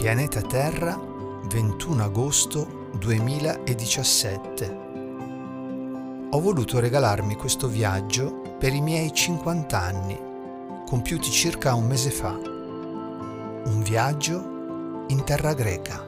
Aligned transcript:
Pianeta 0.00 0.40
Terra, 0.40 0.98
21 1.44 2.02
agosto 2.02 2.88
2017. 2.98 4.78
Ho 6.30 6.40
voluto 6.40 6.80
regalarmi 6.80 7.34
questo 7.34 7.68
viaggio 7.68 8.56
per 8.58 8.72
i 8.72 8.80
miei 8.80 9.12
50 9.12 9.78
anni, 9.78 10.18
compiuti 10.86 11.30
circa 11.30 11.74
un 11.74 11.86
mese 11.86 12.10
fa. 12.10 12.30
Un 12.30 13.82
viaggio 13.84 15.04
in 15.08 15.22
terra 15.22 15.52
greca. 15.52 16.02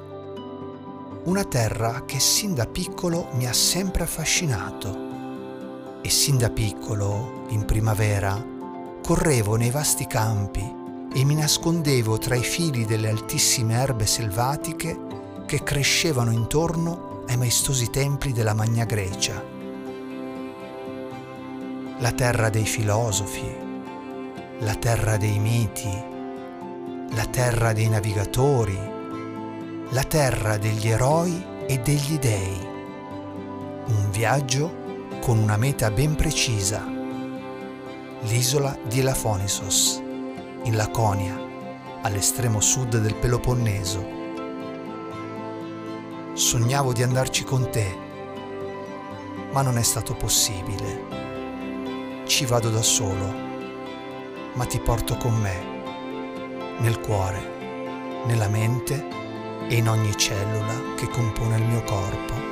Una 1.25 1.45
terra 1.45 2.07
che 2.07 2.19
sin 2.19 2.55
da 2.55 2.67
piccolo 2.67 3.29
mi 3.35 3.47
ha 3.47 3.53
sempre 3.53 4.05
affascinato. 4.05 6.01
E 6.01 6.09
sin 6.09 6.39
da 6.39 6.49
piccolo, 6.49 7.45
in 7.49 7.67
primavera, 7.67 8.43
correvo 9.03 9.57
nei 9.57 9.71
vasti 9.71 10.07
campi 10.07 10.81
e 11.15 11.25
mi 11.25 11.35
nascondevo 11.35 12.17
tra 12.17 12.35
i 12.35 12.43
fili 12.43 12.87
delle 12.87 13.11
altissime 13.11 13.75
erbe 13.75 14.07
selvatiche 14.07 14.99
che 15.47 15.63
crescevano 15.63 16.31
intorno 16.31 17.25
ai 17.29 17.37
maestosi 17.37 17.91
templi 17.91 18.33
della 18.33 18.55
Magna 18.55 18.85
Grecia. 18.85 19.45
La 21.99 22.13
terra 22.13 22.49
dei 22.49 22.65
filosofi, 22.65 23.55
la 24.61 24.75
terra 24.75 25.19
dei 25.19 25.39
miti, 25.39 26.11
la 27.15 27.27
terra 27.27 27.75
dei 27.75 27.89
navigatori, 27.89 28.79
la 29.91 30.05
terra 30.05 30.57
degli 30.57 30.89
eroi 30.89 31.45
e 31.67 31.79
degli 31.79 32.19
dei. 32.19 32.71
Un 33.87 34.11
viaggio 34.11 34.81
con 35.21 35.37
una 35.37 35.59
meta 35.59 35.91
ben 35.91 36.15
precisa, 36.15 36.83
l'isola 38.23 38.77
di 38.89 39.01
Elafonisos 39.01 40.11
in 40.65 40.77
Laconia, 40.77 41.37
all'estremo 42.03 42.61
sud 42.61 42.99
del 42.99 43.17
Peloponneso. 43.17 44.21
Sognavo 46.35 46.93
di 46.93 47.03
andarci 47.03 47.43
con 47.43 47.69
te, 47.71 47.99
ma 49.51 49.63
non 49.63 49.77
è 49.77 49.83
stato 49.83 50.15
possibile. 50.15 51.21
Ci 52.27 52.47
vado 52.47 52.71
da 52.71 52.83
solo, 52.83 53.35
ma 54.55 54.65
ti 54.65 54.79
porto 54.79 55.17
con 55.17 55.35
me, 55.35 56.77
nel 56.79 57.01
cuore, 57.01 58.23
nella 58.27 58.49
mente 58.49 59.05
e 59.69 59.77
in 59.77 59.89
ogni 59.89 60.17
cellula 60.17 60.95
che 60.97 61.09
compone 61.09 61.57
il 61.57 61.65
mio 61.65 61.83
corpo. 61.83 62.52